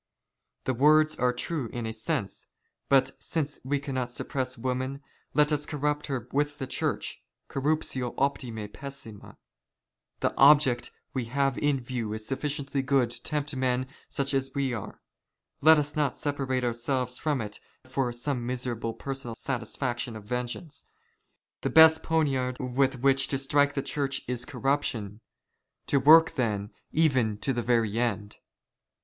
[0.63, 2.47] The words" are true in a sense;
[2.89, 5.03] but since we cannot suppress woman,
[5.35, 9.37] let" us corrupt her with the Church, corruptio ojJthiii jy^ssima."
[10.21, 14.73] The object we have in view is sufficiently good to tempt men" such as we
[14.73, 15.03] are;
[15.61, 20.85] let us not separate ourselves from it for some *' miserable personal satisfaction of vengeance.
[21.61, 25.21] The best poniard '* with which to strike the Church is corruption.
[25.85, 28.37] To the work *' then, even to the very end."